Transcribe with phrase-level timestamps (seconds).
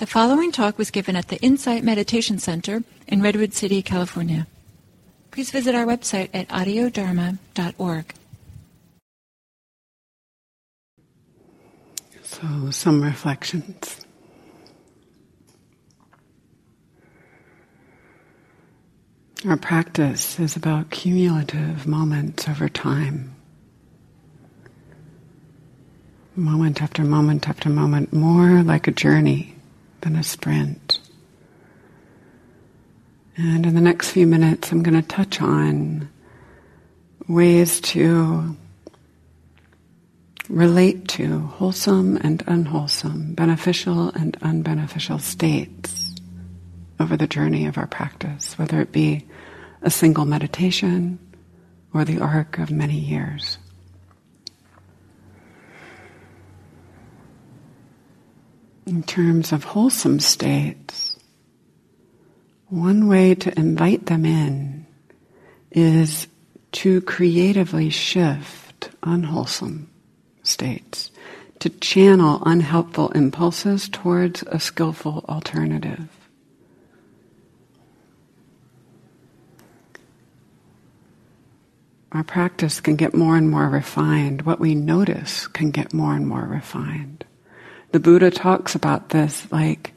[0.00, 4.46] The following talk was given at the Insight Meditation Center in Redwood City, California.
[5.30, 8.14] Please visit our website at audiodharma.org.
[12.22, 14.06] So, some reflections.
[19.46, 23.36] Our practice is about cumulative moments over time.
[26.34, 29.56] Moment after moment after moment, more like a journey
[30.02, 31.00] than a sprint.
[33.36, 36.08] And in the next few minutes, I'm going to touch on
[37.26, 38.56] ways to
[40.48, 46.14] relate to wholesome and unwholesome, beneficial and unbeneficial states
[46.98, 49.26] over the journey of our practice, whether it be
[49.80, 51.18] a single meditation
[51.94, 53.58] or the arc of many years.
[58.90, 61.16] In terms of wholesome states,
[62.66, 64.84] one way to invite them in
[65.70, 66.26] is
[66.72, 69.88] to creatively shift unwholesome
[70.42, 71.12] states,
[71.60, 76.08] to channel unhelpful impulses towards a skillful alternative.
[82.10, 84.42] Our practice can get more and more refined.
[84.42, 87.24] What we notice can get more and more refined.
[87.92, 89.94] The Buddha talks about this like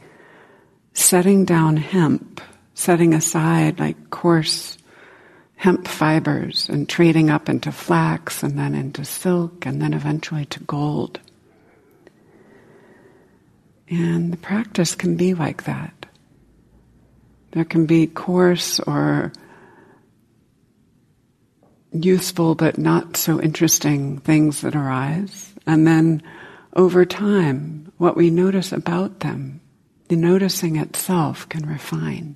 [0.94, 2.42] setting down hemp,
[2.74, 4.78] setting aside like coarse
[5.56, 10.60] hemp fibers and trading up into flax and then into silk and then eventually to
[10.62, 11.20] gold.
[13.90, 16.06] And the practice can be like that.
[17.52, 19.32] There can be coarse or
[21.92, 25.54] useful but not so interesting things that arise.
[25.68, 26.24] And then
[26.76, 29.62] over time, what we notice about them,
[30.10, 32.36] the noticing itself can refine.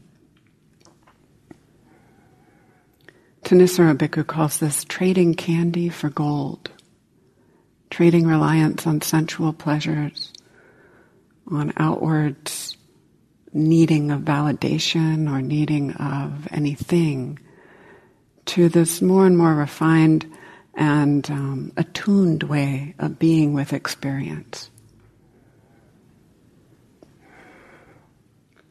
[3.44, 6.69] Thanissaro Bhikkhu calls this trading candy for gold,
[7.89, 10.34] trading reliance on sensual pleasures,
[11.50, 12.51] on outward
[13.53, 17.39] needing of validation or needing of anything,
[18.45, 20.31] to this more and more refined
[20.77, 24.69] and um, attuned way of being with experience.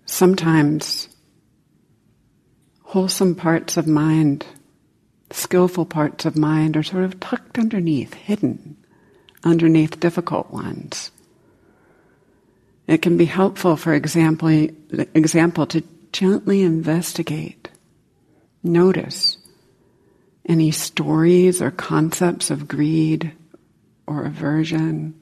[0.04, 1.08] Sometimes
[2.84, 4.46] wholesome parts of mind,
[5.32, 8.76] skillful parts of mind are sort of tucked underneath, hidden
[9.42, 11.10] underneath difficult ones.
[12.86, 17.68] It can be helpful, for example, example to gently investigate,
[18.62, 19.38] notice
[20.48, 23.32] any stories or concepts of greed
[24.06, 25.14] or aversion.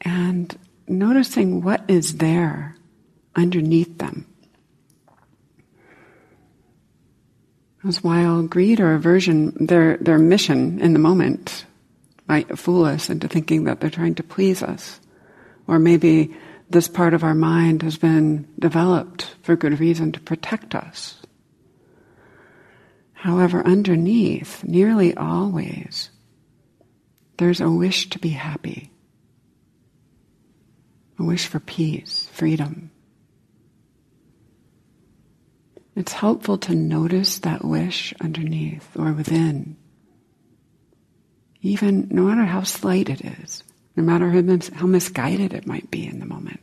[0.00, 0.56] And
[0.88, 2.76] noticing what is there
[3.36, 4.26] underneath them.
[7.76, 11.64] Because while greed or aversion, their, their mission in the moment
[12.28, 15.00] might fool us into thinking that they're trying to please us.
[15.66, 16.34] Or maybe
[16.68, 21.20] this part of our mind has been developed for good reason to protect us
[23.20, 26.08] However, underneath, nearly always,
[27.36, 28.90] there's a wish to be happy,
[31.18, 32.90] a wish for peace, freedom.
[35.94, 39.76] It's helpful to notice that wish underneath or within,
[41.60, 43.62] even no matter how slight it is,
[43.96, 44.30] no matter
[44.72, 46.60] how misguided it might be in the moment.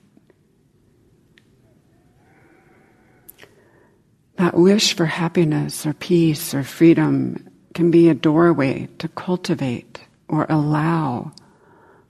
[4.37, 10.45] That wish for happiness or peace or freedom can be a doorway to cultivate or
[10.47, 11.33] allow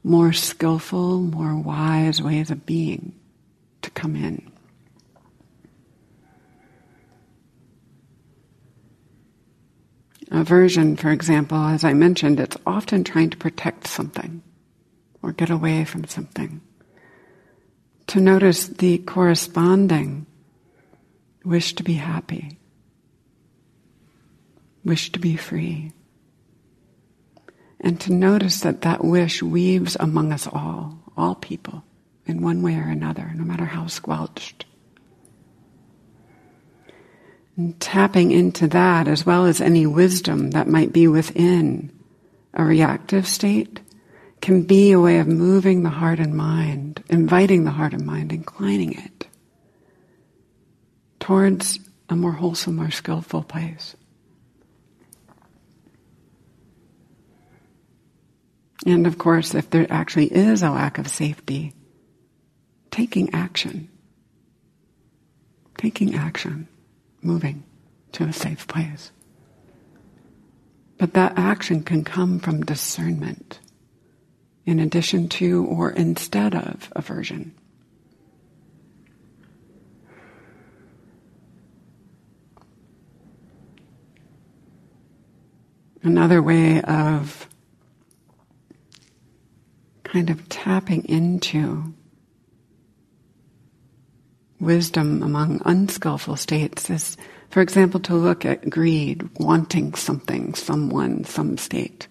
[0.04, 3.14] more skillful, more wise ways of being
[3.82, 4.52] to come in.
[10.30, 14.44] Aversion, for example, as I mentioned, it's often trying to protect something
[15.22, 16.60] or get away from something.
[18.08, 20.26] To notice the corresponding
[21.48, 22.60] wish to be happy,
[24.84, 25.92] wish to be free.
[27.80, 31.84] And to notice that that wish weaves among us all, all people,
[32.26, 34.66] in one way or another, no matter how squelched.
[37.56, 41.92] And tapping into that, as well as any wisdom that might be within
[42.54, 43.80] a reactive state,
[44.42, 48.32] can be a way of moving the heart and mind, inviting the heart and mind,
[48.32, 49.17] inclining it
[51.28, 51.78] towards
[52.08, 53.98] a more wholesome, more skillful place.
[58.86, 61.74] And of course, if there actually is a lack of safety
[62.92, 63.90] taking action.
[65.78, 66.70] Taking action,
[67.22, 67.66] moving
[68.14, 69.12] to a safe place.
[70.98, 73.60] But that action can come from discernment
[74.66, 77.54] in addition to or instead of aversion.
[86.04, 87.48] Another way of
[90.04, 91.94] kind of tapping into
[94.60, 97.18] wisdom among unskillful states is,
[97.50, 102.08] for example, to look at greed, wanting something, someone, some state,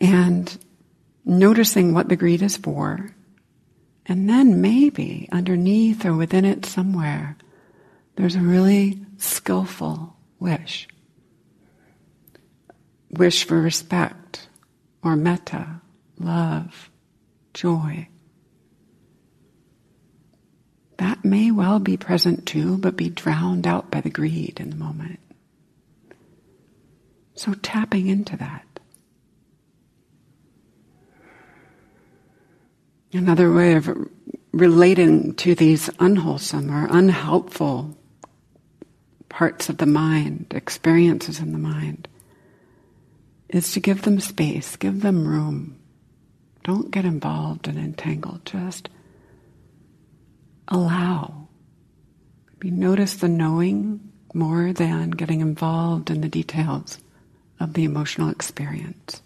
[0.00, 0.58] and
[1.24, 3.10] noticing what the greed is for,
[4.06, 7.36] and then maybe underneath or within it somewhere,
[8.14, 10.86] there's a really skillful wish.
[13.10, 14.48] Wish for respect
[15.02, 15.80] or metta,
[16.18, 16.90] love,
[17.54, 18.08] joy.
[20.98, 24.76] That may well be present too, but be drowned out by the greed in the
[24.76, 25.20] moment.
[27.34, 28.64] So tapping into that.
[33.12, 33.88] Another way of
[34.52, 37.96] relating to these unwholesome or unhelpful
[39.28, 42.08] parts of the mind, experiences in the mind,
[43.48, 45.78] is to give them space, give them room.
[46.64, 48.44] Don't get involved and entangled.
[48.44, 48.88] Just
[50.68, 51.48] allow.
[52.52, 56.98] Maybe notice the knowing more than getting involved in the details
[57.60, 59.22] of the emotional experience.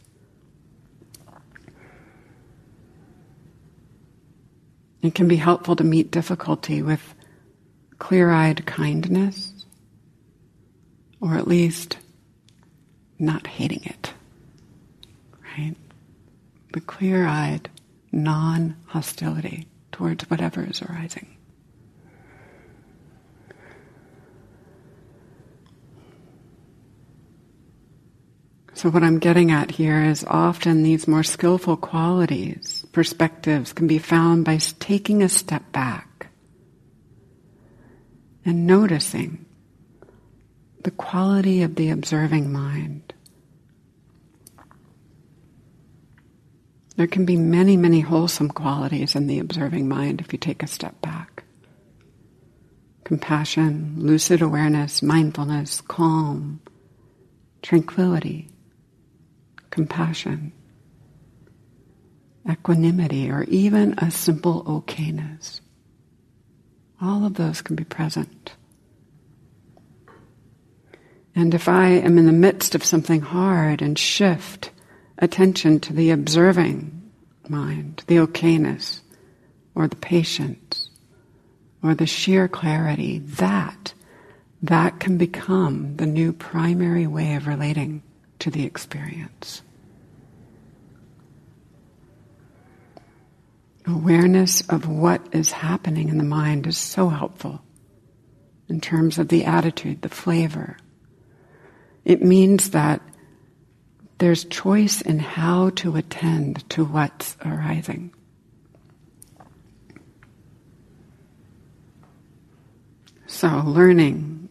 [5.02, 7.14] It can be helpful to meet difficulty with
[7.98, 9.64] clear eyed kindness,
[11.20, 11.96] or at least
[13.18, 14.09] not hating it.
[15.56, 15.74] Right?
[16.72, 17.68] The clear eyed
[18.12, 21.36] non hostility towards whatever is arising.
[28.80, 33.98] So, what I'm getting at here is often these more skillful qualities, perspectives, can be
[33.98, 36.28] found by taking a step back
[38.42, 39.44] and noticing
[40.82, 43.09] the quality of the observing mind.
[47.00, 50.66] There can be many, many wholesome qualities in the observing mind if you take a
[50.66, 51.44] step back.
[53.04, 56.60] Compassion, lucid awareness, mindfulness, calm,
[57.62, 58.50] tranquility
[59.70, 60.52] compassion,
[62.46, 65.62] equanimity, or even a simple okayness.
[67.00, 68.52] All of those can be present.
[71.34, 74.70] And if I am in the midst of something hard and shift
[75.18, 77.10] attention to the observing
[77.48, 79.00] mind, the okayness,
[79.74, 80.90] or the patience,
[81.82, 83.92] or the sheer clarity, that,
[84.62, 88.02] that can become the new primary way of relating
[88.38, 89.62] to the experience.
[93.86, 97.62] Awareness of what is happening in the mind is so helpful
[98.68, 100.76] in terms of the attitude, the flavor.
[102.04, 103.02] It means that
[104.20, 108.12] there's choice in how to attend to what's arising.
[113.26, 114.50] So, learning,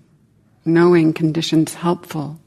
[0.65, 2.41] knowing conditions helpful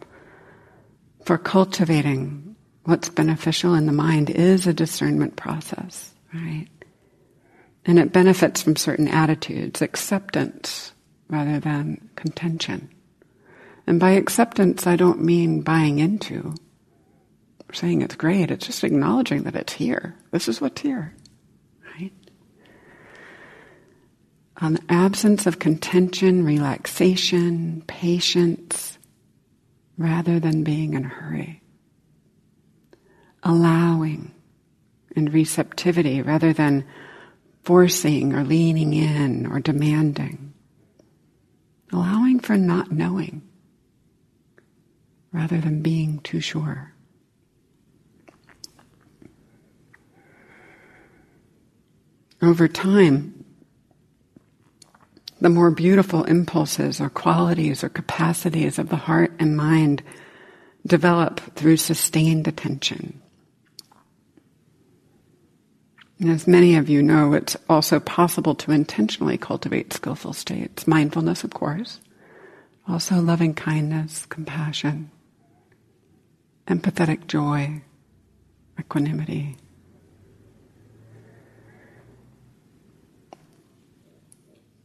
[1.24, 6.66] for cultivating what's beneficial in the mind is a discernment process, right?
[7.84, 10.92] And it benefits from certain attitudes, acceptance
[11.28, 12.88] rather than contention.
[13.86, 16.54] And by acceptance, I don't mean buying into,
[17.72, 18.50] saying it's great.
[18.50, 20.16] It's just acknowledging that it's here.
[20.30, 21.14] This is what's here,
[21.94, 22.12] right?
[24.60, 28.98] An absence of contention, relaxation, patience,
[29.98, 31.62] rather than being in a hurry.
[33.42, 34.32] Allowing
[35.16, 36.84] and receptivity rather than
[37.64, 40.52] forcing or leaning in or demanding.
[41.92, 43.42] Allowing for not knowing
[45.32, 46.91] rather than being too sure.
[52.42, 53.44] Over time,
[55.40, 60.02] the more beautiful impulses or qualities or capacities of the heart and mind
[60.86, 63.20] develop through sustained attention.
[66.18, 70.86] And as many of you know, it's also possible to intentionally cultivate skillful states.
[70.86, 72.00] Mindfulness, of course,
[72.86, 75.10] also loving kindness, compassion,
[76.68, 77.82] empathetic joy,
[78.78, 79.56] equanimity.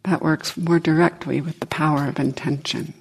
[0.07, 2.93] That works more directly with the power of intention.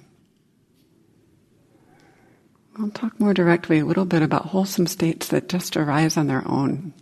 [2.77, 6.45] I'll talk more directly a little bit about wholesome states that just arise on their
[6.45, 6.93] own.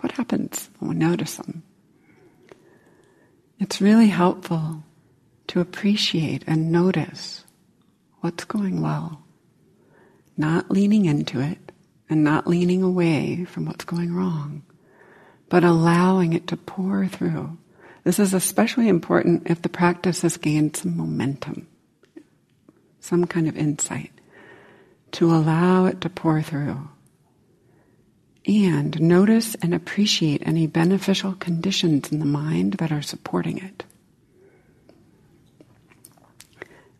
[0.00, 1.62] What happens when we notice them?
[3.60, 4.82] It's really helpful
[5.48, 7.44] to appreciate and notice
[8.20, 9.22] what's going well,
[10.38, 11.72] not leaning into it
[12.08, 14.62] and not leaning away from what's going wrong,
[15.50, 17.58] but allowing it to pour through
[18.06, 21.66] this is especially important if the practice has gained some momentum,
[23.00, 24.12] some kind of insight,
[25.10, 26.88] to allow it to pour through.
[28.46, 33.82] And notice and appreciate any beneficial conditions in the mind that are supporting it.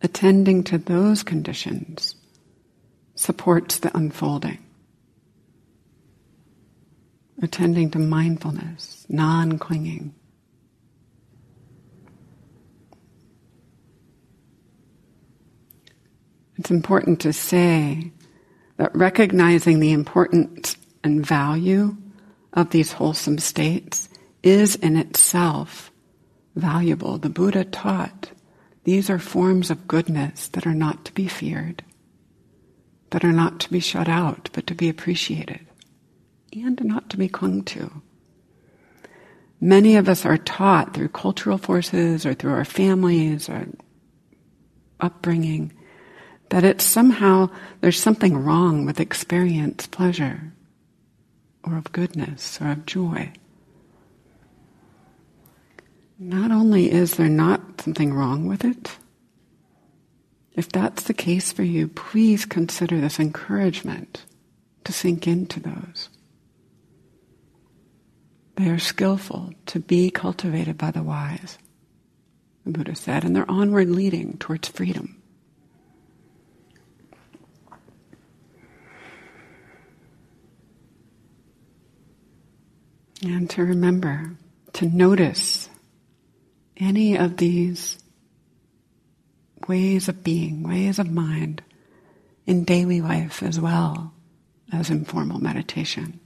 [0.01, 2.15] Attending to those conditions
[3.15, 4.59] supports the unfolding.
[7.41, 10.13] Attending to mindfulness, non clinging,
[16.57, 18.11] It's important to say
[18.77, 21.97] that recognizing the importance and value
[22.53, 24.09] of these wholesome states
[24.43, 25.91] is in itself
[26.55, 27.17] valuable.
[27.17, 28.31] The Buddha taught
[28.83, 31.83] these are forms of goodness that are not to be feared,
[33.11, 35.65] that are not to be shut out, but to be appreciated,
[36.53, 37.91] and not to be clung to.
[39.59, 43.67] Many of us are taught through cultural forces or through our families or
[44.99, 45.73] upbringing
[46.49, 47.49] that it's somehow,
[47.81, 50.53] there's something wrong with experience pleasure
[51.63, 53.31] or of goodness or of joy.
[56.19, 58.97] Not only is there not something wrong with it,
[60.53, 64.25] if that's the case for you, please consider this encouragement
[64.85, 66.09] to sink into those.
[68.55, 71.59] They are skillful to be cultivated by the wise,
[72.65, 75.16] the Buddha said, and they're onward leading towards freedom.
[83.23, 84.35] And to remember
[84.73, 85.69] to notice
[86.77, 87.97] any of these
[89.67, 91.63] ways of being, ways of mind
[92.45, 94.13] in daily life as well
[94.71, 96.19] as in formal meditation.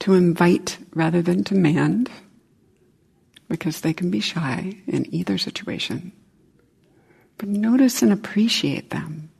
[0.00, 2.10] To invite rather than demand,
[3.48, 6.12] because they can be shy in either situation.
[7.36, 9.30] But notice and appreciate them.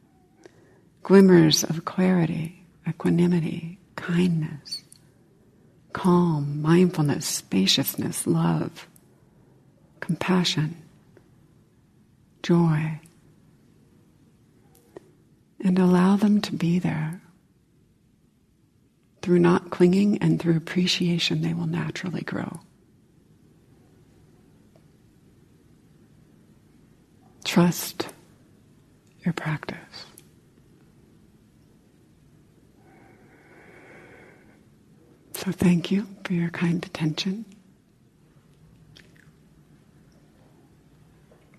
[1.03, 4.83] Glimmers of clarity, equanimity, kindness
[5.93, 8.89] calm, mindfulness, spaciousness, love,
[10.01, 10.77] compassion,
[12.43, 13.01] joy.
[15.63, 17.21] And allow them to be there.
[19.21, 22.61] Through not clinging and through appreciation, they will naturally grow.
[27.45, 28.09] Trust
[29.25, 30.07] your practice.
[35.43, 37.47] So thank you for your kind attention.